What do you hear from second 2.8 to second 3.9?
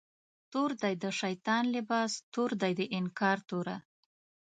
انکار توره